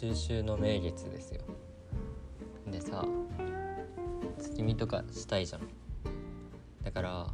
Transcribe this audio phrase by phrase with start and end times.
[0.00, 1.40] 中秋の名月ですよ。
[2.70, 3.04] でさ
[4.38, 5.62] 月見とかしたいじゃん。
[6.84, 7.32] だからあ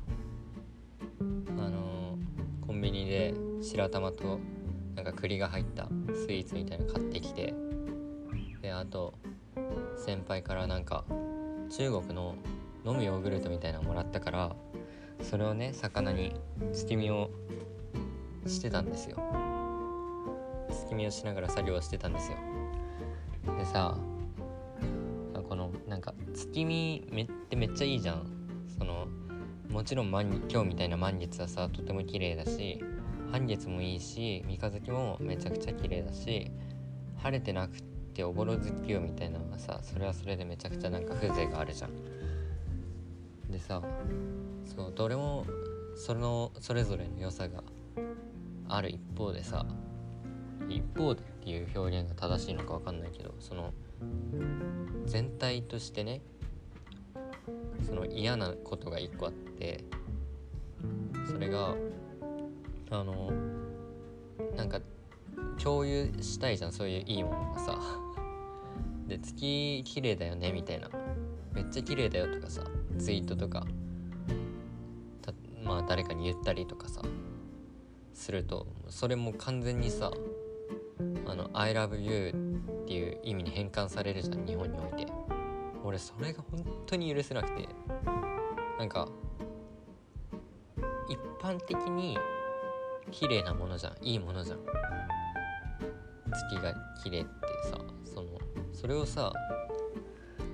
[1.50, 4.38] のー、コンビニで白玉と
[4.96, 7.52] なんか栗が入ったスイーツみたいなの買ってきて
[8.62, 9.12] であと
[9.98, 11.04] 先輩からなんか
[11.68, 12.34] 中国の
[12.86, 14.56] 飲むヨーグルトみたいなのもらったから
[15.20, 16.34] それをね魚に
[16.72, 17.28] 月見を
[18.46, 19.18] してたんですよ。
[20.70, 22.53] 月見をしながら作業してたんですよ。
[23.64, 23.96] でさ
[25.48, 28.26] このなんか月見めってめっちゃいいじゃん。
[28.78, 29.06] その
[29.70, 32.84] もちろん満今日みたいな満月はさとても綺麗だし
[33.32, 36.50] 半月もいいし三日月もめちゃくちゃ綺麗だし
[37.16, 37.80] 晴れてなく
[38.12, 41.90] ておぼろ月夜みたいなのがさそれはそれでめちゃくちゃなんか風情があるじゃん。
[43.50, 43.80] でさ
[44.66, 45.46] そうどれも
[45.96, 47.62] そのそれぞれの良さが
[48.68, 49.64] ある一方でさ
[50.68, 53.72] 一方でっていう表現が正しいのか分かんないけどその
[55.06, 56.20] 全体としてね
[57.86, 59.84] その嫌なことが一個あって
[61.26, 61.74] それが
[62.90, 63.30] あの
[64.56, 64.80] なんか
[65.62, 67.78] 共有したいじゃんそういういいものがさ。
[69.06, 70.88] で月綺麗だよねみたいな。
[71.52, 72.64] めっちゃ綺麗だよとかさ
[72.98, 73.64] ツイートとか
[75.64, 77.00] まあ誰かに言ったりとかさ
[78.12, 80.12] するとそれも完全にさ
[81.26, 82.28] あの「I love you」
[82.82, 85.12] っていう意味に変換されるじゃん日本において。
[85.84, 87.68] 俺それが本当に許せなくて。
[88.78, 89.08] なんか
[91.08, 92.18] 一般的に
[93.10, 93.96] 綺麗なものじゃん。
[94.00, 94.58] いいものじゃん。
[96.32, 97.30] 月が綺麗って
[97.70, 98.28] さその
[98.72, 99.32] それをさ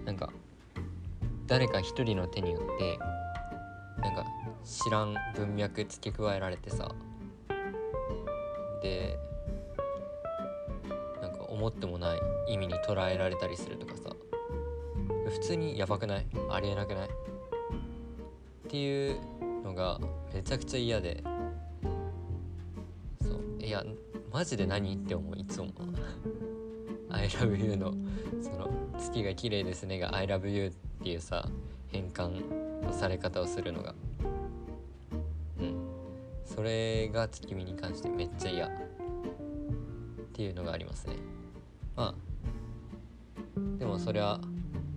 [0.05, 0.31] なんか
[1.47, 2.99] 誰か一人の手によって
[4.03, 4.25] なんか
[4.65, 6.89] 知らん文脈付け加えられてさ。
[8.83, 9.19] で
[11.61, 14.17] 思ってもない意味に捉えられたりするとかさ。
[15.29, 16.27] 普通にやばくない？
[16.51, 17.09] ありえなくない？
[17.09, 17.11] っ
[18.69, 19.21] ていう
[19.63, 20.01] のが
[20.33, 21.23] めちゃくちゃ嫌で。
[23.21, 23.63] そう。
[23.63, 23.85] いや
[24.33, 25.69] マジで何って思ういつも。
[27.13, 27.93] I love you の
[28.41, 30.71] その月が綺麗ですねが I love you っ
[31.03, 31.47] ていうさ
[31.89, 33.95] 変換のされ方をするのが。
[35.61, 35.77] うん。
[36.47, 38.71] それが月見に関してめっちゃ嫌っ
[40.33, 41.17] ていうのがありますね。
[43.81, 44.39] でもそれは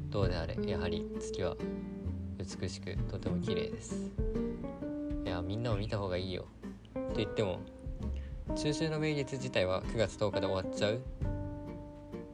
[0.09, 1.55] どうであれやはり月は
[2.37, 4.11] 美しくとても綺麗です。
[5.25, 6.45] いやみんなも見た方がいいよ。
[6.93, 7.61] と言っても
[8.57, 11.01] 中秋の名月自体は9月10日で終わっちゃう。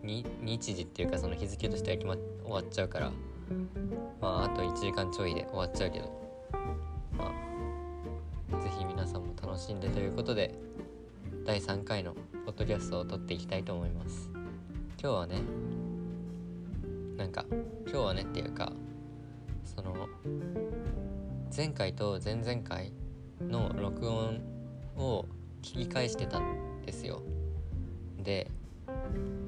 [0.03, 3.11] に日時っていうかその日付としては決ま終わっちゃうから。
[4.19, 6.05] まああと1時間ちょいで終わっちゃうけど。
[7.15, 7.31] ま
[8.51, 10.55] あ是非皆さんも楽しんでということで
[11.45, 14.31] 第3回のポッドキャストを撮っていきたいと思います。
[14.99, 15.43] 今日はね
[17.19, 17.45] なんか
[17.85, 18.71] 今日はねっていうか
[19.65, 20.07] その
[21.55, 22.93] 前回と前々回
[23.41, 24.39] の録音
[24.95, 25.25] を
[25.61, 27.21] 聞き返してたんですよ。
[28.23, 28.49] で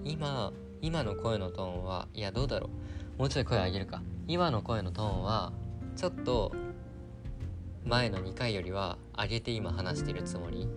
[0.03, 0.51] 今
[0.81, 2.69] 今の声のトーンはいやどうだろ
[3.17, 3.19] う。
[3.19, 4.01] もうちょい声上げるか。
[4.27, 5.53] 今の声のトーンは
[5.95, 6.51] ちょっと
[7.85, 10.67] 前の2回よりは上げて今話してるつもり。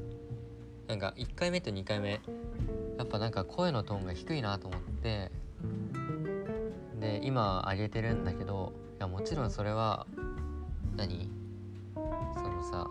[0.86, 2.20] なんか1回目と2回目
[2.98, 5.32] やっぱなんか声のトーンが低いなと思って
[7.04, 10.06] で今上げてるんだけどいやもちろんそれは
[10.96, 11.30] 何？
[12.34, 12.88] そのさ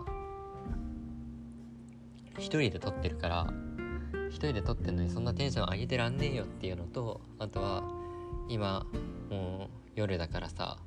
[2.38, 3.52] 一人で撮ってるから
[4.28, 7.82] 一人で撮ってんのにそんなテンション上げてらんねえよっていうのとあとは
[8.48, 8.86] 今
[9.30, 10.78] もう夜だからさ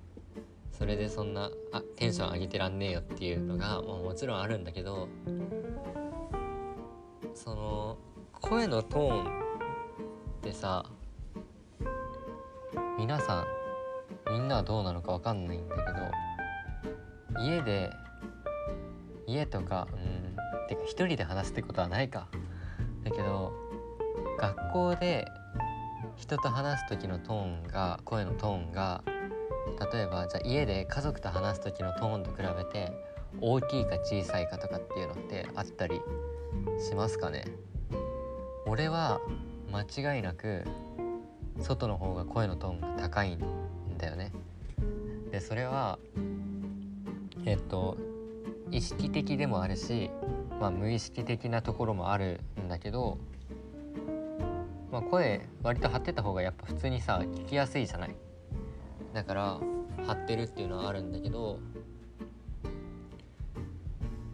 [0.72, 5.10] それでそんなあテンション上げてらんねえよっていうのがもうもちろんあるんだけど
[7.34, 7.98] その
[8.40, 9.28] 声のトーンっ
[10.42, 10.86] てさ
[12.98, 13.46] 皆さ
[14.30, 15.82] んみんなはどうなのか分かんないんだけ
[17.38, 17.92] ど家で
[19.28, 22.28] 家とかうんてか一人で話すってことはないか。
[23.04, 23.54] だけど
[24.40, 25.26] 学校で
[26.16, 29.04] 人と話す時のトーンが声のトーンが
[29.94, 32.92] 例えばじゃあ家で家族と話す時のトーンと比べて
[33.40, 36.02] 大きいか小さいかとかっていうのってあったり
[36.80, 37.46] しますかね。
[38.66, 39.22] 俺は
[39.72, 40.64] 間違いなく
[41.60, 43.40] 外の方が声のトーンが高いん
[43.98, 44.32] だよね。
[45.32, 46.00] でそれは
[47.46, 47.98] えっと
[48.72, 50.10] 意識的でもあるし、
[50.60, 53.18] まあ、無意識的なところもあるんだけど、
[54.92, 58.16] まあ、声割と張ってた方がやっぱ普通にさ聞きやすいじゃない？
[59.14, 59.60] だから
[60.06, 61.60] 張ってるっていうのはあるんだけど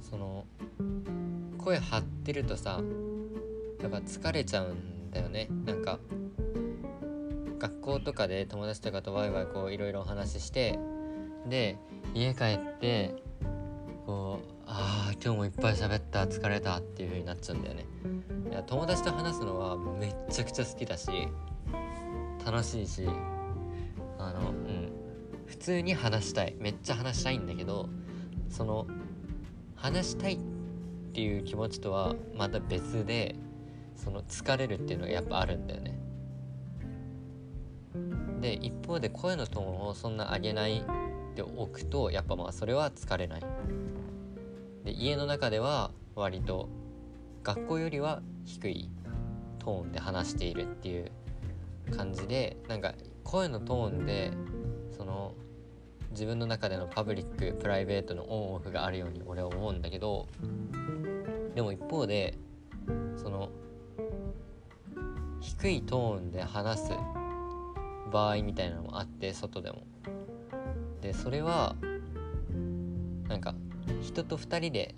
[0.02, 0.46] その
[1.58, 2.81] 声張ってるとさ
[3.81, 5.48] やっぱ疲れちゃうんだよね。
[5.66, 6.00] なんか
[7.83, 10.80] 校とかで友達とかとワイワイこういろいろお話しして
[11.47, 11.77] で
[12.13, 13.15] 家帰って
[14.06, 17.85] こうああ今日もいっぱい喋った疲れたっていう風になっちゃうんだよね。
[18.50, 21.09] いや友達と話すのはめっちゃくちゃ好きだし
[22.45, 23.07] 楽しいし
[24.18, 24.94] あのうん。
[25.45, 26.56] 普通に話したい。
[26.57, 27.88] めっちゃ話したいんだけど
[28.50, 28.88] その
[29.75, 30.39] 話したいっ
[31.13, 33.36] ていう気持ちとはまた別で
[33.95, 36.02] その疲れるっていうのがやっぱあるんだよね。
[38.44, 40.84] で一方で声のトーンをそんな上げない
[41.34, 43.42] でおくとやっぱまあそれは疲れない。
[44.84, 46.68] で家の中では割と
[47.42, 48.90] 学校よりは低い
[49.60, 51.10] トーンで話しているっていう
[51.95, 52.94] 感じでなんか
[53.24, 54.31] 声のトーンで
[54.92, 55.34] その
[56.12, 60.28] 自分の中でのパブリックプライベートのオンオフがあるように俺は思うんだけど
[61.56, 62.38] でも一方で
[63.16, 63.50] その
[65.39, 66.92] 低いトーンで話す
[68.11, 69.83] 場合みたいなのもあって外でも。
[71.01, 71.75] でそれは
[73.27, 73.55] なんか
[74.01, 74.95] 人と2人で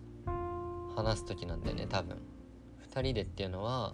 [0.95, 2.17] 話す時なんだよね多分。
[2.91, 3.93] 2人でっていうのは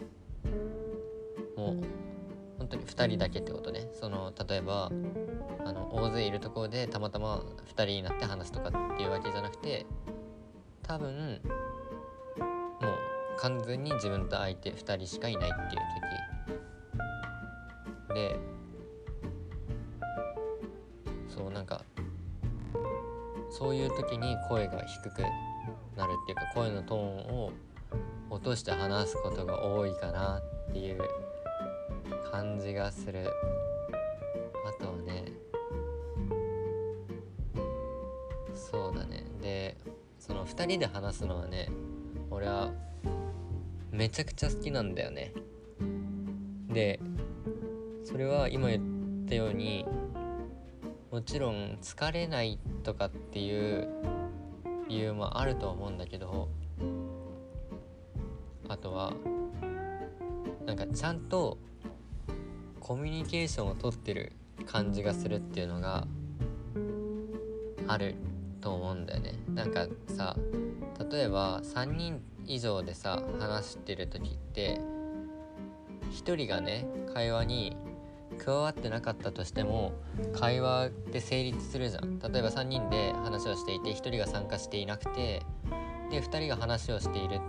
[1.58, 1.84] もう
[2.58, 3.88] 本当に2人だけってことね。
[3.94, 4.92] その例えば
[5.66, 9.86] あの大勢いるところでたまたま2人になって話すとかっていうわけじゃなくて
[10.84, 11.42] 多分
[12.36, 15.82] もう完全に自分と相手2人しかいないっていう
[18.10, 18.14] 時。
[18.14, 18.40] で
[21.62, 21.84] なんか
[23.52, 25.22] そういう時に声が低く
[25.96, 27.04] なるっていうか声のトーン
[27.36, 27.52] を
[28.32, 31.02] 落として話すことが多いかなっていう
[32.32, 33.30] 感じがする。
[34.68, 35.26] あとはね
[38.56, 39.24] そうだね。
[39.40, 39.78] で
[40.18, 41.70] その2人で話すのはね
[42.32, 42.72] 俺は
[43.92, 45.32] めちゃくちゃ好きなんだよね。
[46.70, 47.00] で
[48.04, 48.80] それは今言
[49.26, 49.86] ったように
[51.12, 53.90] もちろん疲れないとかっていう
[54.88, 56.48] 理由もあると思うんだけど
[58.70, 59.12] あとは
[60.66, 61.58] なんかちゃんと
[62.80, 64.32] コミュニケーションをとってる
[64.66, 66.08] 感じがするっていうのが
[67.88, 68.16] ある
[68.62, 69.34] と思うんだよね。
[69.54, 70.38] なんかさ
[71.12, 74.80] 例えば3人以上でさ話してる時って
[76.12, 77.76] 1人がね会話に
[78.44, 79.94] 加わってなかったとしても
[80.34, 82.18] 会話で成立するじゃん。
[82.18, 85.44] 例えば3人で話をしていて1人が参加していなくて
[86.10, 87.40] で2人が話をしている。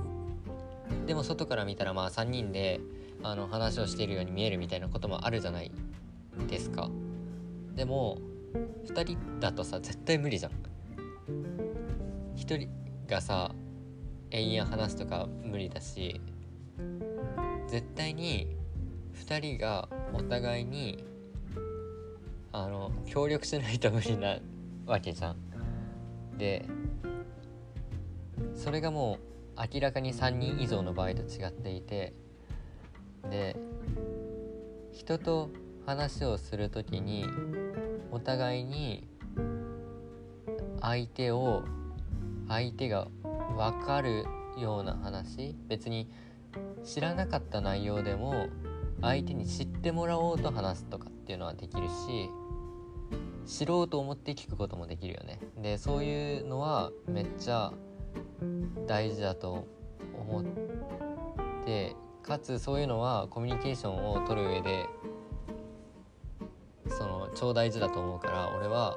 [1.06, 2.80] でも外から見たらまあ3人で
[3.22, 5.72] あの話をしているように見えるみたいなこともあるじゃない。
[6.48, 6.90] ですか。
[7.74, 8.18] でも
[8.86, 10.52] 2人だとさ絶対無理じゃん。
[12.36, 12.68] 1人
[13.06, 13.54] がさ
[14.30, 16.20] 延々話すとか無理だし
[17.68, 18.56] 絶対に
[19.14, 21.04] 2人がお互いに
[22.52, 24.38] あの協力しないと無理な
[24.86, 25.36] わけじゃん。
[26.38, 26.66] で
[28.54, 29.18] それがも
[29.56, 32.14] う明らかに3人以上の場合と違っていて
[33.30, 33.56] で
[34.92, 35.50] 人と
[35.86, 37.26] 話をする時に
[38.10, 39.06] お互いに
[40.80, 41.62] 相手を
[42.48, 43.08] 相手が
[43.56, 44.24] 分かる
[44.58, 46.10] ような話別に
[46.84, 48.48] 知らなかった内容でも
[49.02, 52.30] 相手に知ってもらおうと話すとかっていうのはできるし
[53.44, 55.40] 知ろうと思って聞くこともできるよね。
[55.58, 57.72] でそういうのはめっちゃ
[58.86, 59.66] 大事だと
[60.14, 60.44] 思っ
[61.64, 64.86] てかつそういうのはコミュニケーションを取る上で
[66.88, 68.96] その超大事だと思うから俺は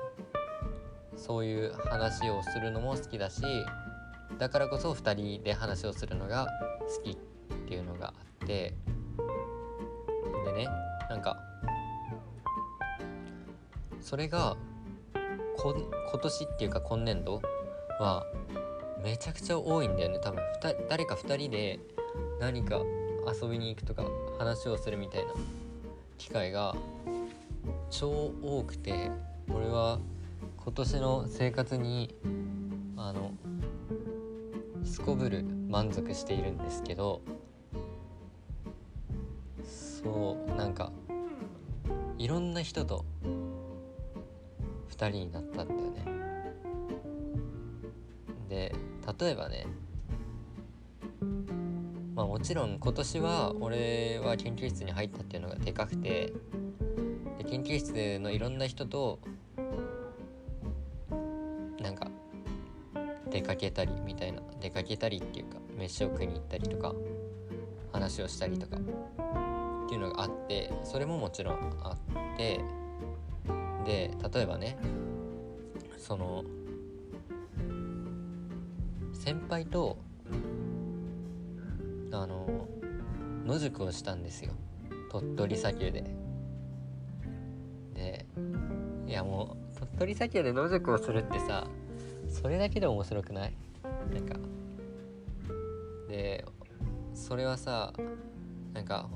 [1.15, 3.41] そういう話をするのも好きだし
[4.37, 6.47] だからこそ2人で話をするのが
[6.97, 7.15] 好きっ
[7.67, 8.75] ていうのがあって
[10.45, 10.67] でね
[11.09, 11.37] なんか
[13.99, 14.55] それが
[15.57, 15.75] こ
[16.11, 17.41] 今年っていうか今年度
[17.99, 18.25] は
[19.03, 20.41] めちゃくちゃ多いんだよね多分。
[20.89, 21.79] 誰か2人で
[22.39, 22.81] 何か
[23.41, 24.05] 遊びに行くとか
[24.37, 25.33] 話をするみたいな
[26.17, 26.75] 機会が
[27.89, 29.09] 超多くて
[29.49, 29.99] 俺は
[30.57, 32.15] 今年の生活に
[32.97, 33.31] あの
[34.83, 37.21] すこぶる満足しているんですけど
[40.05, 40.91] そうなんか
[42.19, 46.05] いろんな人と2人になったんだよね。
[48.47, 48.75] で
[49.19, 49.65] 例えばね
[52.13, 56.31] まあもちろん今年は俺は研究室に入ったっていうのがでかくて
[57.39, 59.19] で研究室のいろんな人と
[61.81, 62.11] なんか
[63.31, 66.93] 出かけたりみたいな出かけたりっていうか飯を食いに行ったりとか
[67.91, 68.77] 話をしたりとか
[69.85, 72.59] っていうのがあってそれももちろんあって
[73.85, 74.77] で例えばね
[75.97, 76.43] その
[79.13, 79.97] 先輩と
[82.11, 82.67] あの
[83.45, 84.53] 野宿をしたんですよ。
[85.11, 86.03] 鳥取砂丘で。
[87.93, 88.25] で
[89.07, 91.67] いやもう鳥取砂丘で野宿をするってさ
[92.27, 93.53] それだけで面白くない？
[94.13, 94.35] なんか。
[96.07, 96.45] で
[97.13, 97.93] それはさ
[98.73, 99.09] なんか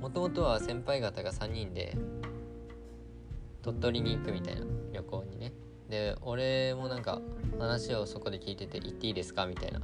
[0.00, 1.96] もともとは先輩方が3人で
[3.62, 4.62] 鳥取に行くみたいな
[4.92, 5.52] 旅行にね。
[5.88, 7.20] で俺もなんか
[7.58, 9.46] 話をそこで聞いてて行っていいですか？
[9.46, 9.80] みたいな。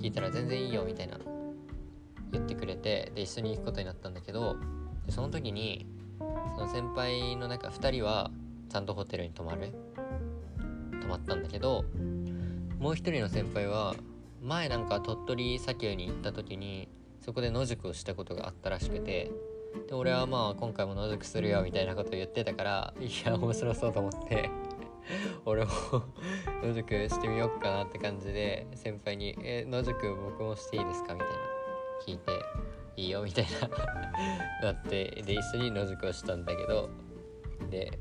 [0.00, 1.18] 聞いたら全然いいよみたいな。
[2.32, 4.56] 言ってくれてで一緒に行くことになったんだけど
[5.06, 5.86] でその時に
[6.18, 6.24] そ
[6.60, 8.30] の先輩の中2人は
[8.70, 9.72] ちゃんとホテルに泊まる？
[11.00, 11.84] 泊まったんだけど
[12.78, 13.94] もう一人の先輩は
[14.42, 16.88] 前なんか鳥取砂丘に行った時に
[17.28, 19.30] そこで野宿をしたことがあったらしくて
[19.86, 24.48] で俺はまあ今回も野宿するよみたいなことを言ってたからいや面白そうと思って
[25.44, 25.70] 俺も
[26.64, 31.34] 野宿してみようかなって感じで先輩に「え野宿僕もしていいですか?」みたいな
[32.06, 32.32] 聞いて
[32.96, 33.46] 「いいよ」みたい
[34.62, 36.88] な なってで一緒に野宿をしたんだけど
[37.68, 37.98] で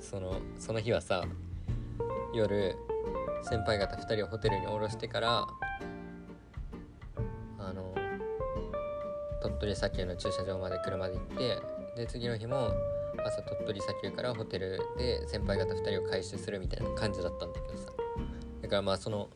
[0.00, 1.22] そのその日はさ
[2.32, 2.76] 夜
[3.42, 5.46] 先輩方2人をホテルに降ろしてから
[9.58, 11.58] 鳥取砂丘の駐車場まで車で行って
[11.96, 12.70] で次の日も
[13.24, 17.90] 朝鳥取砂丘からホテルで先輩方2人を回収するみたいな感じだったんだけどさ
[18.62, 19.28] だからまあその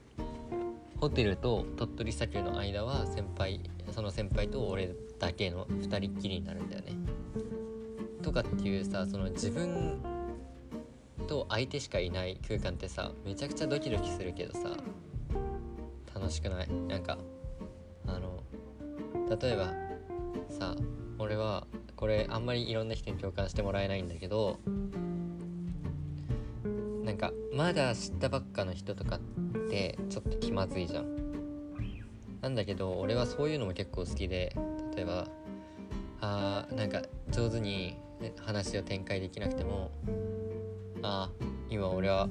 [1.00, 3.60] ホテルと鳥取砂丘の間は先輩
[3.92, 6.92] その先輩と俺だけの2人っきりになるんだよね。
[8.22, 9.98] とかっていうさその自分
[11.26, 14.76] と相手しかいない空間ってさめちゃくちゃドキドキするけどさ
[16.14, 16.68] 楽しくない？
[16.88, 17.16] なんか
[18.06, 18.42] あの
[19.40, 19.72] 例えば
[20.60, 20.76] さ
[21.18, 24.58] 俺はこれあんまりいろんな人に共感してもらえないんだけど
[27.02, 29.20] なんかまだ知ったばっかの人とかっ
[29.70, 31.20] てちょっと気まずいじゃん。
[32.42, 34.54] なんだけど俺はそういうのも結構好きで
[34.96, 35.28] 例えば
[36.22, 37.96] あーなんか上手に
[38.40, 39.90] 話を展開できなくても
[41.02, 42.28] ああ今俺は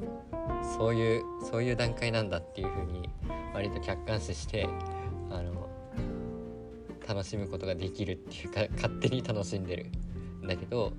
[0.77, 3.07] そういうそういう段階なんだっていう風に
[3.53, 4.67] 割と客観視して
[5.29, 5.68] あの
[7.09, 9.85] 楽しむことができるっていうか 勝手に楽しんでる
[10.43, 10.93] んだけど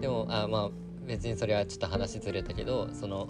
[0.00, 0.70] でもあまあ
[1.04, 3.28] 別にそれはちょっと話ずれたけどその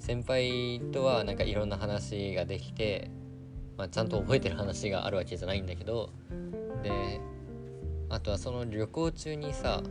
[0.00, 3.08] 先輩とはなんかいろんな話ができて、
[3.76, 6.10] まあ、ちゃんと覚えてる話があるわけじゃないんだけど
[6.82, 7.20] で
[8.08, 9.82] あとはその旅行中にさ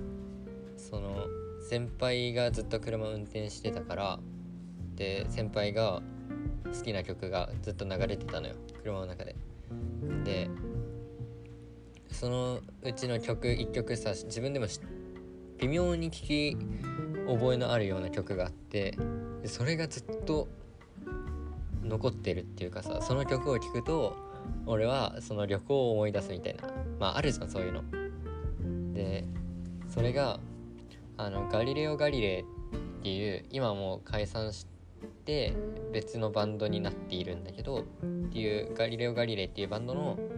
[0.75, 1.27] その
[1.69, 4.19] 先輩がずっと車運転してたから
[4.95, 6.01] で先輩が
[6.65, 9.35] 好きな曲がずっと流れてたのよ車の中で。
[10.25, 10.49] で
[12.13, 14.67] そのうちの曲1曲さ自分でも
[15.59, 16.57] 微妙に聴き
[17.27, 18.97] 覚えのあるような曲があって
[19.45, 20.47] それがずっと
[21.83, 24.15] 残ってるっていうかさその曲を聴くと
[24.65, 27.83] 俺はその旅行を思い出すみたいなまああるじゃんそういうの。
[28.93, 29.25] で
[29.89, 30.39] それが
[31.17, 32.45] あのガリレオ・ガリレイっ
[33.03, 34.65] ていう今もう解散し
[35.25, 35.53] て
[35.91, 37.83] 別のバンドになっているんだけどっ
[38.31, 40.17] ていうガリレオ・ガリレイっていうバンドの「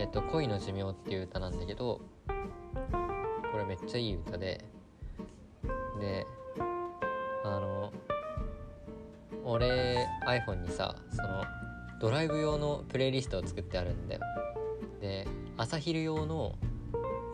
[0.00, 2.00] えっと、恋の寿命」っていう歌なんだけど
[3.52, 4.64] これめっちゃいい歌で
[6.00, 6.26] で
[7.44, 7.92] あの
[9.44, 11.44] 俺 iPhone にさその
[12.00, 14.20] ドライブ用のプレイリストを作ってあるんだよ。
[15.02, 15.28] で
[15.58, 16.54] 朝昼用の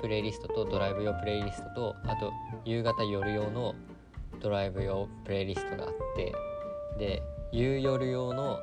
[0.00, 2.32] プレイリストとドライブ用プレイリストとあと
[2.64, 3.76] 夕方夜用の
[4.40, 6.32] ドライブ用プレイリストがあって
[6.99, 8.58] で夕夜用の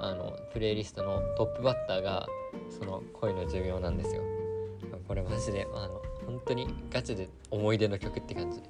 [0.00, 2.26] あのプレイリストのトップバッターが
[2.70, 4.22] その恋の寿命なんですよ。
[5.06, 8.62] これマジであの本当にガチで思い出の曲って感じ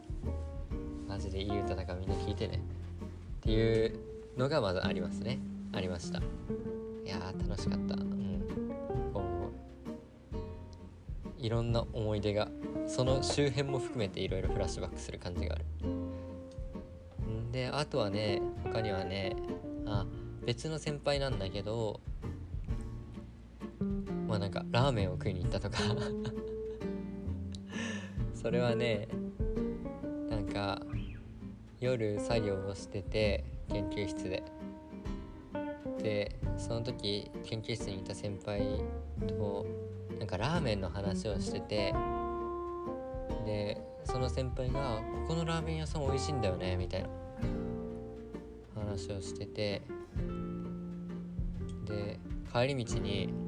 [1.07, 2.57] マジでいい歌だからみんな聴いてね。
[2.57, 3.99] っていう
[4.37, 5.39] のがまずありますね。
[5.73, 6.19] ありました。
[6.19, 6.23] い
[7.07, 7.95] やー楽しかった。
[7.95, 8.43] うん。
[9.13, 9.23] こ
[11.41, 12.49] ういろんな思い出が
[12.87, 15.65] その周辺も含めていろいろフラッシュバックする感じがある。
[17.53, 19.37] であとはね他にはね
[19.87, 20.05] あ
[20.45, 22.01] 別の先輩なんだけど
[24.35, 25.79] まあなんかラーメンを食いに行ったとか。
[28.35, 29.07] それはね
[30.29, 30.83] なんか
[31.79, 34.43] 夜作業をしてて研究室で。
[36.03, 38.83] でその時研究室にいた先輩
[39.29, 39.65] と
[40.19, 41.95] なんかラーメンの話をしてて。
[43.47, 47.09] でその先輩が「ここのラーメン屋さん美味しいんだよね」みたいな。
[48.75, 49.83] 話をしてて。
[51.85, 52.19] で
[52.53, 53.44] 帰り道に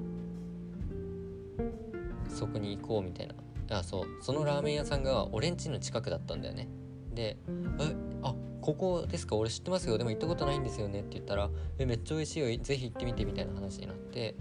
[2.37, 3.35] そこに行こうみたいな。
[3.79, 4.07] あそう。
[4.21, 6.69] そのラーメン屋さんが俺ん家の近くだったんだよね。
[7.15, 7.37] で
[7.81, 9.37] 「えあここですか？
[9.37, 9.99] 俺知ってますよ。
[9.99, 12.63] でも行ったことないんですよね」って言ったら「えめっちゃ美味しいよ。
[12.63, 14.35] ぜひ行ってみて」みたいな話になって。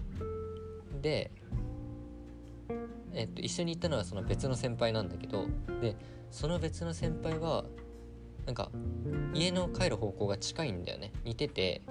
[1.02, 1.30] で
[3.14, 5.46] えっと、一緒に行ったのはその別の先輩なんだけど
[5.80, 5.96] で
[6.30, 7.64] その別の先輩は
[8.44, 8.70] なんか
[9.32, 11.12] 家の帰る方向が近いんだよね。
[11.24, 11.82] 似てて。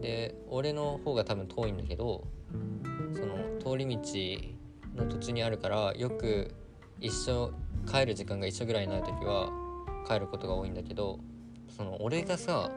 [0.00, 2.24] で俺の方が多分遠いんだけど
[3.14, 4.63] その通り道
[4.94, 6.54] の途中にあるからよく
[7.00, 7.52] 一緒
[7.90, 9.50] 帰る時間が一緒ぐらいになる時は
[10.06, 11.18] 帰ることが多いんだけど
[11.76, 12.70] その俺がさ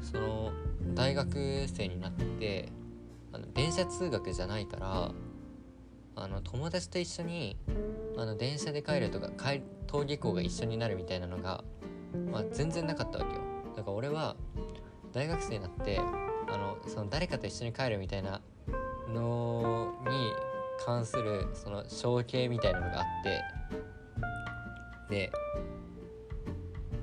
[0.00, 0.52] その
[0.94, 2.68] 大学生になって
[3.32, 5.10] あの電車通学じゃないから
[6.16, 7.56] あの友達と一緒に
[8.16, 11.64] あの電車で帰るとか帰登下校が一緒になるみたいなのが、
[12.30, 13.42] まあ、全然なかったわけよ。
[13.76, 14.36] だから俺は
[15.12, 18.40] 大学生になってあのその誰かと一緒に帰るみたいな
[19.08, 20.32] のに
[20.84, 23.42] 関するその象形みたいなのがあって
[25.10, 25.32] で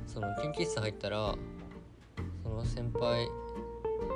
[0.05, 1.35] その研究室入ったら
[2.43, 3.27] その先輩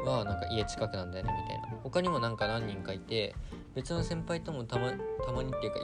[0.06, 1.78] はなんか家近くなんだよねみたいな。
[1.84, 3.36] 他にもなんか何人かいて
[3.76, 4.92] 別の先輩ともたま
[5.26, 5.80] たまにっていうか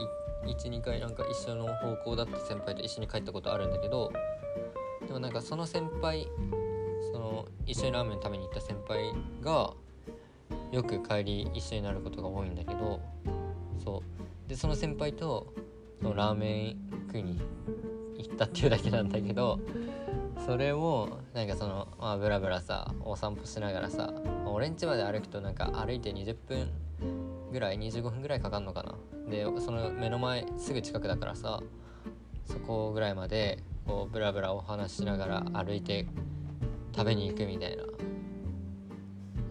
[0.46, 4.12] 12回なんか一緒の方向だった先輩と一緒に帰ったことあるんだけど
[5.06, 6.28] でもなんかその先輩
[7.12, 9.72] その一緒にラーメン食べに行った先輩が
[10.72, 13.00] よく帰り一緒になることが多いんだけど
[13.84, 14.02] そ
[14.46, 14.48] う。
[14.48, 15.52] でその先輩と
[16.00, 17.40] そのラーメン食いに
[18.18, 19.60] 行ったっていうだけなんだけど
[20.44, 24.12] それもなんかそのまあブラブラさお散歩しながらさ
[24.46, 26.68] 俺ん家まで歩くとなんか歩いて20分
[27.52, 28.94] ぐらい25分ぐらいかかんのかな。
[29.30, 31.60] でその目の前すぐ近くだからさ
[32.44, 36.06] そこぐらいまでこうブラブラお話しながら歩いて
[36.94, 37.84] 食べに行くみたいな。
[37.84, 37.86] い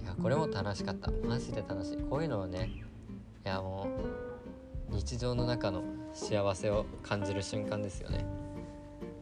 [0.05, 1.11] やこれも楽しかった。
[1.25, 1.97] マジで楽しい。
[1.97, 2.69] こういうのをね
[3.43, 3.87] いやも
[4.91, 8.25] う日常の中の幸せを感じる瞬間ですよね。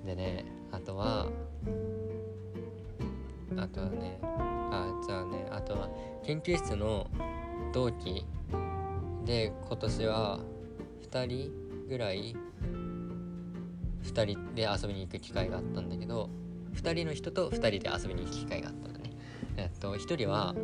[0.06, 1.28] でねあとは
[3.56, 5.90] あとはねあじゃあねあとは
[6.24, 7.08] 研究室の
[7.74, 8.26] 同期
[9.26, 10.40] で今年は
[11.10, 11.52] 2人
[11.88, 12.36] ぐらい
[14.04, 16.30] 2人で遊びに行く機会があったんだけど
[16.74, 19.12] 2人の人と2人で遊びに行く機会があったんだね。
[19.58, 20.56] えっと1人は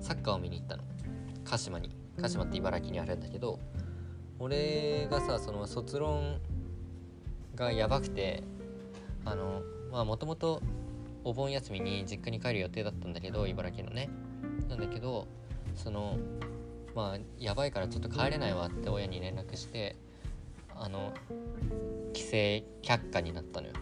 [0.00, 0.84] サッカーを見に行ったの。
[1.44, 1.95] 鹿島に。
[2.20, 3.58] 鹿島って茨城にあるんだけど
[4.38, 6.40] 俺がさその卒論
[7.54, 8.42] がやばくて
[9.24, 10.62] あのまあもともと
[11.24, 14.08] お盆休みに実家に帰る予定だったんだけど茨城のね。
[14.68, 15.26] なんだけど
[15.74, 16.18] その
[16.94, 19.96] まあやばいからちょっと帰れないわって親に連絡して
[20.74, 21.12] あの
[22.12, 22.28] 帰省
[22.82, 23.72] 却下になったのよ。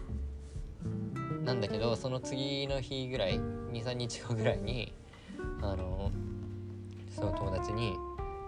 [1.43, 4.93] なんだけどその次の日ぐらい23日後ぐらいに
[5.61, 6.11] あの
[7.09, 7.95] その友達に「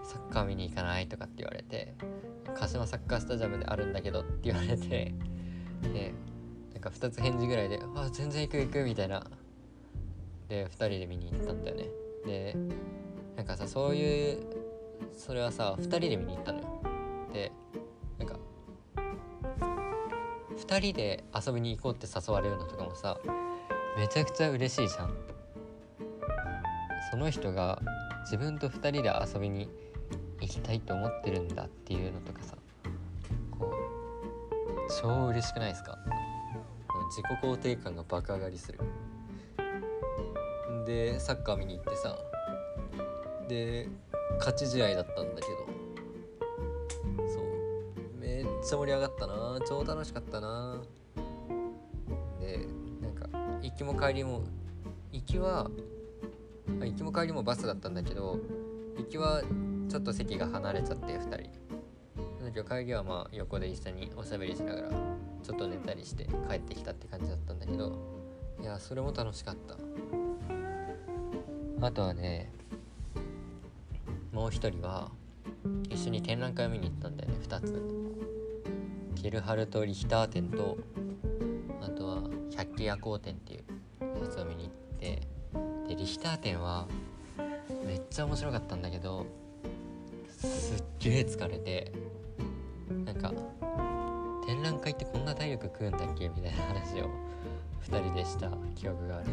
[0.08, 1.94] サッカー見に行かない?」とかって言われて
[2.56, 5.14] 「鹿島サッカースタジアムであるんだけど」って言われて
[5.82, 6.14] で
[6.72, 9.24] なんか2つ返事ぐらいで「あ全然行く行く」みたいな。
[10.48, 11.88] で2人で見に行ったんだよね。
[12.24, 12.56] で
[13.36, 14.46] なんかさそういう
[15.12, 16.82] それはさ2人で見に行ったのよ。
[17.34, 17.52] で
[18.18, 18.38] なんか
[20.56, 23.20] 2人で遊びに行こうって誘われるのとかもさ
[23.98, 25.14] めちゃくちゃ嬉しいじゃん。
[27.10, 27.82] その人が
[28.22, 29.68] 自分と2人で遊びに
[30.40, 32.56] 行きたいと思ってるんだっていうのとかさ
[33.58, 35.98] こう超嬉しくないですか？
[37.10, 38.78] 自己肯定感が爆上がりする。
[40.86, 42.16] でサッカー見に行ってさ
[43.48, 43.88] で
[44.38, 47.44] 勝ち試合だったんだけどそう
[48.20, 50.80] めっちゃ盛り上がったな超楽しかったな。
[52.40, 52.66] で
[53.02, 53.28] なんか
[53.62, 54.44] 行きも帰りも
[55.12, 55.70] 行きは
[56.80, 58.38] 行きも帰りもバスだったんだけど
[58.96, 59.42] 行きは
[59.88, 61.34] ちょっと席が離れちゃって2人。
[62.44, 64.90] だけど帰りはまあ横で一緒におしゃべりしながら
[65.42, 67.98] ちょっと寝たりして帰ってきたって感じだったんだけど
[68.60, 69.76] いやそれも楽しかった。
[71.86, 72.52] あとはね
[74.32, 75.10] もう一人は
[75.88, 77.82] 一緒に展覧会を見に行ったんだよね2つ。
[79.20, 80.78] ケルハルト・リヒター展と
[81.80, 82.22] あとは
[82.56, 83.64] 百鬼夜行展っていう
[84.22, 85.22] やつを見に行って
[85.88, 86.86] でリヒター展は
[87.84, 89.26] めっちゃ面白かったんだけど
[90.38, 91.92] すっげえ疲れて
[93.04, 93.32] なんか
[94.46, 97.10] 展覧会ってこんな体力食うんだっけみたいな話を
[97.90, 98.50] 2人でした。
[98.74, 99.26] 記憶がある。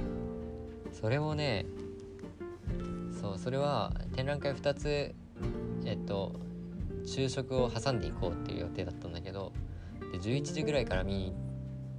[0.91, 1.65] それもね
[3.21, 5.13] そうそれは展覧会2つ
[5.85, 6.33] えっと
[7.05, 9.53] 昼食を挟んでいこうっていう予定だったんだけど
[10.11, 11.33] で11時ぐらいから見に行っ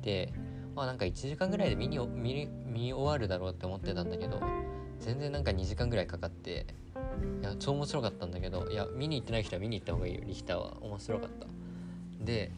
[0.03, 0.33] て
[0.75, 4.40] まあなんか1時間ぐらいで見に見見終わるだろうって思ってたんだけど
[4.99, 6.66] 全然なんか2時間ぐらいかかって
[7.43, 10.77] いや超面白かったんだけどいや見に行ってない人は見に行った方がいいよリヒターは。
[10.81, 11.47] 面白かった。
[12.25, 12.51] で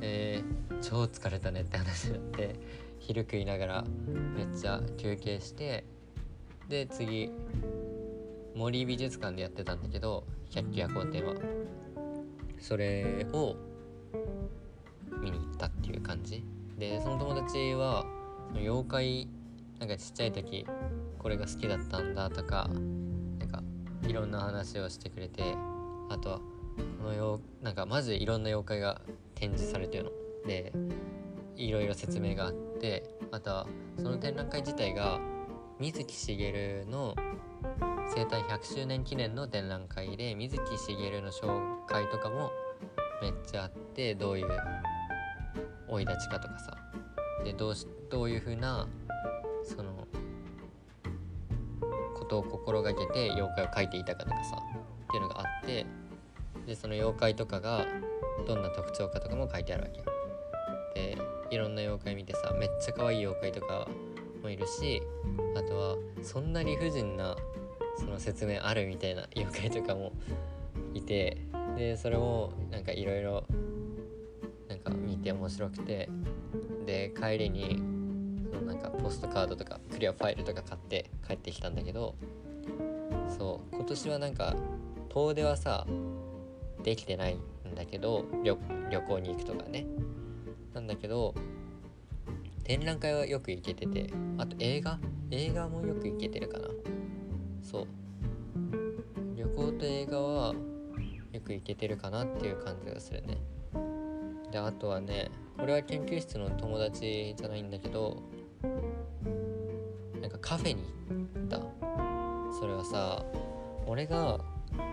[0.00, 2.54] えー、超疲れたねって話になって
[3.00, 3.84] 昼食いながら
[4.36, 5.84] めっちゃ休憩して
[6.68, 7.32] で次
[8.54, 11.34] 森美術館でやってたんだけど百鬼夜行展は。
[12.60, 13.56] それを
[15.20, 16.44] 見に行ったっていう感じ。
[16.76, 18.04] でその友達は
[18.54, 19.28] 妖怪
[19.78, 20.66] なんかちっちゃい時
[21.18, 22.70] これが好きだったんだとか
[24.06, 25.42] いろんな話をしてくれて
[26.08, 26.40] あとは
[26.98, 29.00] このよなんかマジでいろんな妖怪が
[29.34, 30.10] 展示されてるの。
[30.46, 30.72] で
[31.56, 35.20] いろいろ説明があってあとはその展覧会自体が
[35.80, 37.14] 水木しげるの
[38.14, 42.50] 生誕100周年記念の展覧会で水木しげるの紹介とかも
[43.20, 44.48] めっちゃあってどういう
[45.88, 46.76] 生い立ちかとかさ。
[47.44, 48.88] でどうしどういう風な
[49.64, 50.06] その
[52.28, 55.86] ことを心がけて妖怪を描いていたかとかさっていうのがあって
[56.66, 57.86] でその妖怪とかが
[58.46, 60.04] どんな特徴かとかも書いてあるわけよ。
[60.94, 61.18] で
[61.50, 63.88] いろんな妖怪見てさめっちゃ可愛い妖怪とか
[64.42, 65.02] もいるし
[65.56, 67.36] あとはそんな理不尽な
[67.96, 70.12] その説明あるみたいな妖怪とかも
[70.92, 71.38] いて
[71.76, 73.44] でそれもなんかいろいろ
[74.68, 76.10] なんか見て面白くて
[76.84, 77.97] で帰りに
[78.68, 82.14] なんかポストカードとかクリアファイルとか買って帰ってきたんだけど
[83.36, 84.54] そう今年はなんか
[85.08, 85.86] 遠出はさ
[86.84, 88.56] できてないんだけど旅
[89.00, 89.86] 行に行くとかね。
[90.74, 91.34] なんだけど
[92.62, 94.98] 展覧会はよく行けててあと映画？
[95.30, 96.68] 映画もよく行けてるかな。
[97.62, 97.86] そう。
[99.34, 100.54] 旅行と映画は
[101.32, 103.38] よく行けてるかなっていう感じがするね。
[104.52, 108.22] であとはねこれは研究室の友達じゃないんだけど
[110.20, 110.82] なんかカフェに
[111.36, 111.60] 行った。
[112.58, 113.24] それはさ
[113.86, 114.40] 俺が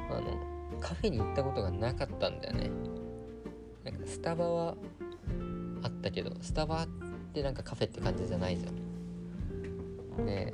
[0.09, 2.69] あのカフェに行ったことがなかったんだよね。
[3.83, 4.75] なんかスタバは
[5.83, 6.87] あったけどスタバっ
[7.33, 10.25] てなんかカフェって感じじゃないじゃん。
[10.25, 10.53] で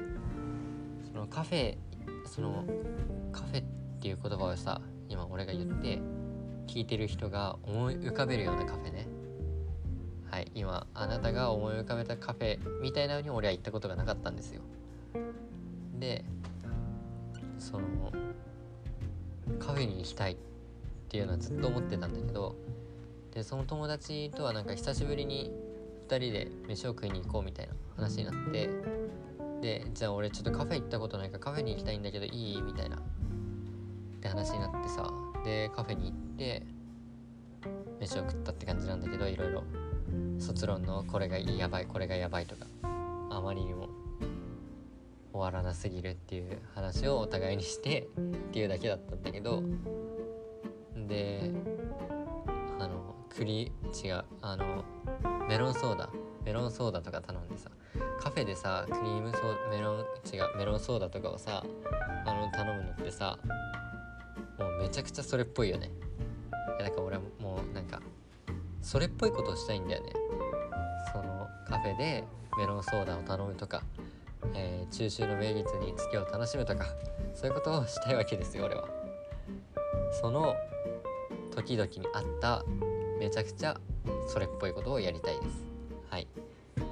[1.12, 1.78] そのカフェ
[2.26, 2.66] その
[3.32, 3.64] カフェっ
[4.00, 6.00] ていう言葉をさ今俺が言って
[6.68, 9.08] 聞いてる人が思い浮かべるようなカフェね。
[10.30, 14.62] はい今あなたが思い浮かべたカフェみたいなのに俺は行ったことがなかったんですよ。
[16.00, 16.24] で
[17.58, 18.12] その
[19.60, 20.38] カフェに行きたいっ
[21.10, 22.56] ていうのはずっと思ってたんだけど
[23.34, 25.52] でその友達とはなんか久しぶりに
[26.08, 28.70] 2人で飯を食いに行こうみたいな話になって
[29.62, 32.62] でじゃあ俺ちょっとカフェ行ったことないからカフェに行きたいんだけどいい？
[32.62, 32.98] みたいな。
[32.98, 33.00] っ
[34.22, 35.12] て話になってさ
[35.44, 36.64] でカフェに行って
[38.00, 39.64] 飯を食ったって感じなんだけどいろいろ。
[40.42, 42.66] 卒論のこれがやばいこれがやばいとか
[43.30, 43.90] あまりにも
[45.34, 49.64] 終わらなすぎるっていう話をお互いにしてっていうだけだったんだけど
[51.08, 51.52] で
[52.80, 53.72] あの栗
[54.04, 54.84] 違うあの
[55.48, 56.10] メロンソーダ
[56.44, 57.70] メロンソーダとか頼んでさ
[58.20, 60.00] カフェでさクリームソーメロン
[60.34, 61.64] 違うメロンソーダとかをさ
[62.26, 63.38] あの頼むのってさ
[64.60, 65.92] もうめちゃくちゃそれっぽいよね。
[66.80, 68.00] いやだから俺もうなんか
[68.82, 70.14] それっぽいことをしたいんだよね。
[71.14, 72.24] そのカフェで
[72.58, 73.84] メロンソーダを頼むとか、
[74.54, 76.86] えー、中秋の名月に月を楽しむとか
[77.34, 78.88] そういうことをしたいわけですよ俺は。
[80.22, 80.56] その
[81.56, 82.64] 時々にあった
[83.20, 83.80] めちゃくちゃ
[84.28, 85.64] それっぽいことをやりたいです。
[86.10, 86.28] はい。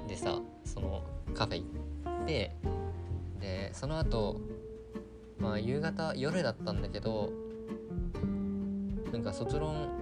[0.08, 1.02] でさその
[1.34, 1.62] カフェ
[2.04, 2.56] 行って
[3.40, 4.40] でその後
[5.38, 7.32] まあ夕方夜だったんだけど
[9.12, 9.99] なんか卒論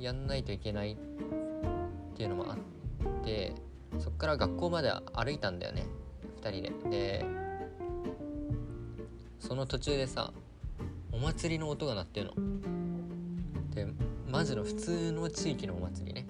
[0.00, 0.96] やんないといけないっ
[2.16, 3.54] ていうのもあって
[3.98, 5.86] そっから学校まで歩いたんだよね
[6.42, 6.90] 2人で。
[6.90, 7.24] で
[9.38, 10.32] その途中でさ
[11.12, 12.34] お祭りの音が鳴ってるの。
[13.74, 13.86] で
[14.28, 16.26] マジの普通の地域のお祭りね。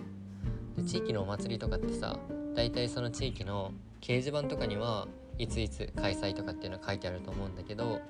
[0.76, 2.18] で地域のお祭りとかってさ
[2.54, 5.06] 大体その地域の掲示板とかには
[5.38, 8.00] いついつ開催とかっていうのは書いてあると思うんだけど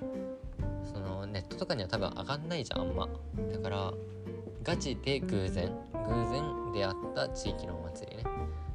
[0.93, 3.09] そのネットとかには多分上がんないじゃんあんま。
[3.53, 3.93] だから
[4.63, 5.71] ガチで偶然？
[5.93, 8.25] 偶然出会った地域のお祭りね。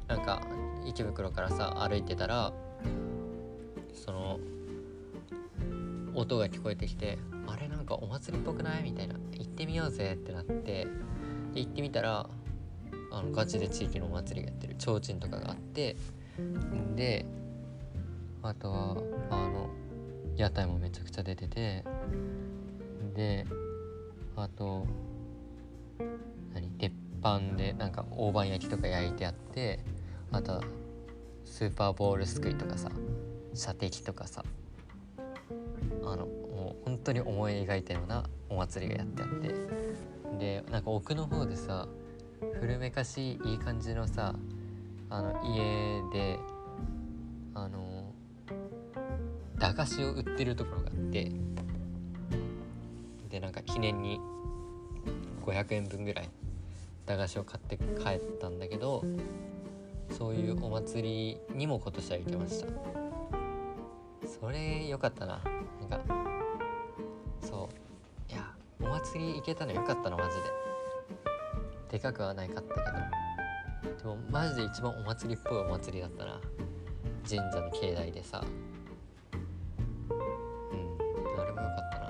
[0.08, 0.42] なんか
[0.84, 2.52] 池袋からさ歩いてたら
[3.92, 4.38] その
[6.14, 8.82] 音が聞こえてきてあれなんかお祭りっぽくない？
[8.82, 9.14] みたいな。
[9.32, 10.86] 行ってみようぜってなって
[11.54, 12.28] で行ってみたら
[13.12, 14.74] あのガチで地域のお祭りやってる。
[14.78, 15.96] 提灯とかがあって
[16.94, 17.24] で
[18.42, 18.96] あとは
[19.30, 19.70] あの
[20.36, 21.84] 屋台もめちゃくちゃ出てて
[23.14, 23.46] で
[24.36, 24.86] あと
[26.56, 26.90] 何鉄
[27.22, 29.78] 板でなんか大判焼きとか焼いてあって
[30.32, 30.62] あと
[31.44, 32.90] スーパーボールすくいとかさ
[33.52, 34.42] 射的とかさ
[36.02, 39.54] あのもう本当に思い描いたようなお祭りがやってあって。
[40.38, 41.88] でなんか奥の方でさ
[42.60, 44.34] 古めかしいいい感じのさ
[45.08, 46.38] あの家で
[47.54, 48.12] あの
[49.58, 51.32] 駄菓子を売ってるところがあって。
[53.28, 54.18] でなんか記念に
[55.44, 56.30] 500円分ぐらい
[57.06, 57.84] 駄菓子を買って帰
[58.16, 59.04] ったんだけど
[60.10, 62.66] そういうお祭りにも今年は行けました。
[64.26, 65.40] それ良かったな。
[65.88, 66.14] なんか
[67.40, 67.68] そ
[68.28, 68.32] う。
[68.32, 70.42] いやお祭り行けたの良かったなマジで。
[71.92, 73.96] でかくはないかったけど。
[73.98, 76.40] でもマジで一番お祭りっぽいお祭りだったな。
[77.28, 78.44] 神社の境内でさ。
[79.30, 79.36] う
[80.14, 81.40] ん。
[81.40, 82.06] あれも良かったな。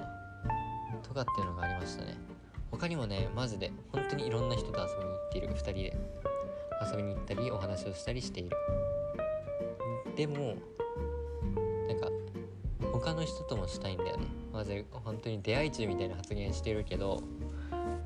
[1.02, 2.35] とかっていうのがありましたね。
[2.70, 5.48] 他にもねマジで本当にいろんな人と遊びに行っている。
[5.48, 6.26] 2人で。
[6.90, 8.56] 遊びに行ったりお話をしたりしている。
[10.16, 10.56] でも
[11.88, 12.08] なんか
[12.92, 14.26] 他の人ともしたいんだよね。
[14.52, 17.22] まず本当に出会い中みたいな発言してるけど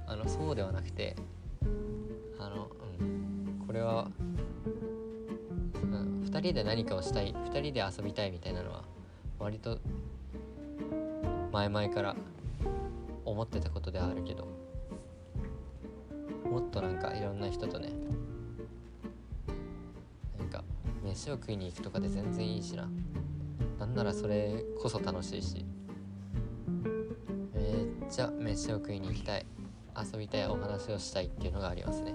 [0.07, 1.14] あのそうではなくて
[2.38, 2.68] あの、
[2.99, 4.11] うん、これは、
[5.83, 8.83] うん、2人で何かをしたい2人で遊びたいみたいなのは
[9.38, 9.79] 割と
[11.53, 12.16] 前々から
[13.40, 14.46] 思ってたことではあるけど
[16.44, 17.88] もっとなんかいろんな人とね
[20.38, 20.62] なんか
[21.03, 22.87] 飯を食いに行くとかで全然いいしな。
[23.79, 25.64] なんならそれこそ楽しいし。
[27.55, 29.46] めっちゃ飯を食いに行きたい。
[29.96, 32.12] 遊びたいお話をしたいっていうのがありますね。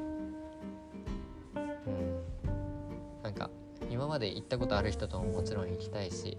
[1.56, 1.60] う
[1.90, 3.24] ん。
[3.24, 3.50] なんか
[3.90, 6.38] 今まで行ったことある人とももちろん行きたいし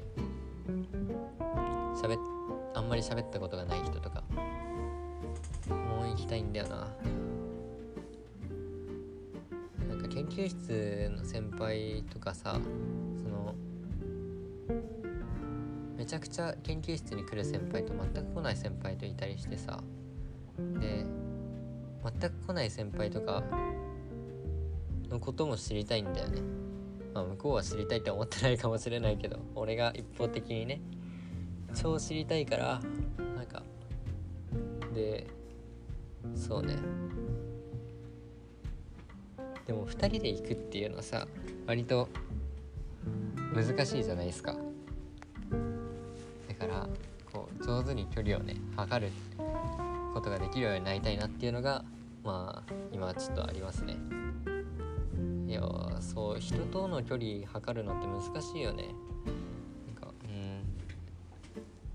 [2.01, 2.17] 喋
[2.75, 4.23] あんまり喋ったことがない人とか
[6.27, 6.89] きたいんだよな。
[9.89, 12.59] なんか研究室の先輩とかさ
[13.23, 13.55] その
[15.97, 19.81] めちゃくちゃ研究室に来る先輩と全く来ない先輩といたりしてさ
[20.81, 21.07] で
[22.03, 23.45] 全く来ない先輩とか
[25.09, 26.43] のことも知りたいんだよね。
[27.15, 30.81] まあ向こうは知りたいって思ってないかもしれないけど俺が一方的にね
[31.75, 32.81] 超知りたいから
[33.37, 33.63] なんか
[34.93, 35.36] で
[36.47, 36.77] そうね。
[39.67, 41.27] でも2人で行くっていうのはさ
[41.67, 42.09] 割と
[43.53, 44.55] 難しいじゃないですか。
[46.49, 46.89] だから
[47.33, 49.11] こう上手に距離をね測る
[50.15, 51.85] ことができるようになりたいなっていうのが
[52.23, 53.97] まあ今ちょっとありますね。
[55.49, 55.63] いや
[56.01, 58.95] そう人との距離測るのって難しいよね。
[59.87, 60.15] なんか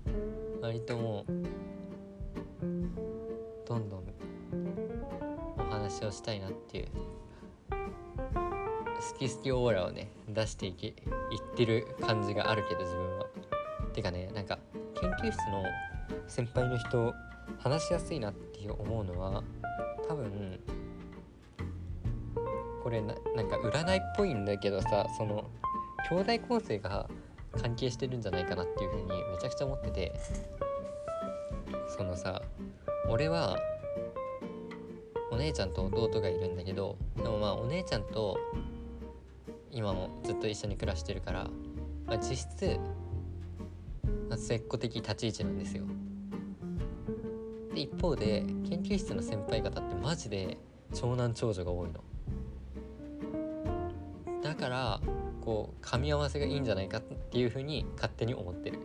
[0.06, 0.60] うん。
[0.60, 1.32] 割ともう
[3.66, 4.11] どんどん
[5.92, 6.86] 話をしたいなっていう
[7.70, 10.94] 好き好きオーラをね出していけいっ
[11.54, 13.26] てる感じがあるけど自分は。
[13.92, 14.58] てかねなんか
[14.98, 15.64] 研究室の
[16.26, 17.12] 先輩の人
[17.58, 19.42] 話しやすいなって思うのは
[20.08, 20.58] 多分
[22.82, 25.44] これななんか占いっぽいんだけどさその
[26.08, 27.10] 兄弟構成が
[27.60, 30.12] 関係してるんじゃないかなっていうふうにめちゃくちゃ思ってて
[31.94, 32.40] そのさ
[33.10, 33.58] 俺は
[35.32, 38.38] お姉ちゃんと弟がいるんだけどでもまあお姉ちゃんと
[39.70, 41.48] 今もずっと一緒に暮らしてるから、
[42.06, 42.78] まあ、実質、
[44.28, 45.84] まあ、末っ子的立ち位置なんですよ。
[47.74, 50.58] で一方で研究室の先輩方ってマジで
[50.92, 52.04] 長男長女が多いの。
[54.42, 55.00] だから
[55.40, 58.80] こう噛み合わせがいいんじゃないかっていうふうに勝手に思ってる。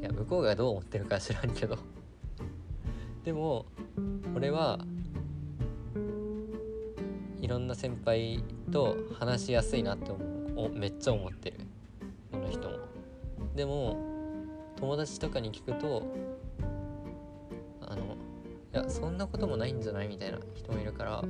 [0.00, 1.78] いや向こうがどう思ってるか知らんけど
[3.22, 3.66] でも
[4.34, 4.78] 俺は
[7.40, 11.60] いろんな先輩と話しやすいなって思うめっちゃ思ってる。
[12.30, 12.78] この人も。
[13.54, 13.96] でも
[14.76, 16.02] 友達とかに聞くと
[17.82, 18.06] あのい
[18.72, 21.24] やそんなこともないんじゃないみたいな人もいるから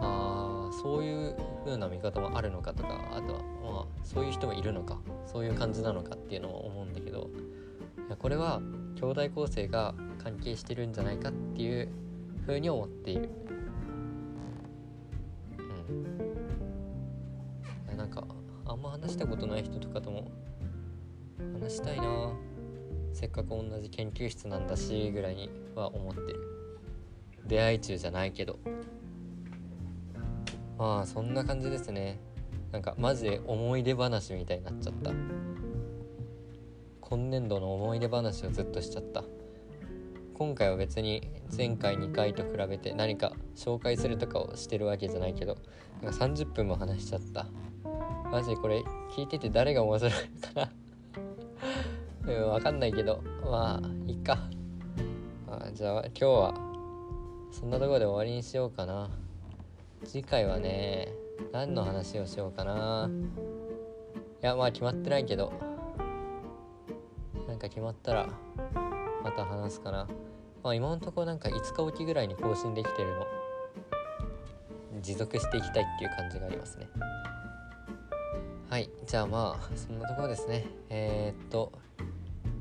[0.00, 7.28] あーそういう風な見方もあるのかとかあとはまあそういう人もいるのかそういう感じなのかっていうのを思うんだけど
[8.06, 8.60] いやこれは
[8.94, 11.88] 兄弟構成が関係してるんじゃないかっていう
[12.46, 13.28] 風に思っている。
[17.90, 17.96] うん。
[17.96, 18.24] なんか
[18.66, 20.30] あんま話したことない人とかとも
[21.60, 22.32] 話したいな。
[23.12, 26.40] せっかく同じ研究室なんだしぐらいには思ってる。
[27.46, 28.58] 出会い中じゃないけど。
[30.78, 32.20] まあそんな感じですね。
[32.70, 35.12] なんかマジで思い出話みたいになっちゃった。
[37.00, 39.22] 今年度の思い出話をずっとしちゃった。
[40.42, 41.22] 今回は別に
[41.56, 45.56] 前回2回と比べて何か紹介するとかをしてるわけじゃないけど
[46.02, 47.46] なんか30分も話しちゃった。
[48.28, 48.82] マジこれ
[49.16, 50.18] 聞いてて誰が面白いか
[52.26, 52.32] な？
[52.34, 53.22] うん分かんないけど。
[53.44, 54.36] まあいっか。
[55.46, 56.54] あじゃあ今日は
[57.52, 59.10] そんなとこで終わりにしようかな。
[60.04, 61.14] 次回はね
[61.52, 63.08] 何の話をしようかな。
[64.42, 65.52] いやまあ決まってないけど。
[67.46, 68.28] なんか決まったら
[69.22, 70.08] また話すかな。
[70.62, 73.26] まあ今のところなんか5日おきぐらいに更新できてるの。
[75.02, 76.88] 持続していきたいっていう感じがありますね。
[78.70, 80.64] はいじゃあまあそんなところですね。
[80.88, 81.72] えー、っと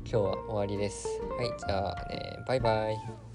[0.04, 1.08] 今日は終わりです。
[1.38, 3.31] はいじゃあねバイバイ。